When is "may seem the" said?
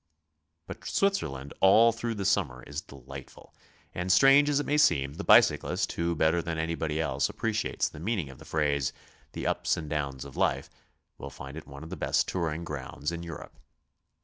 4.65-5.23